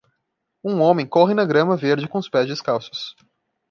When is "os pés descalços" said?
2.17-3.15